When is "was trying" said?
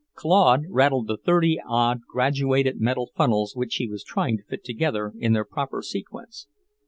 3.87-4.35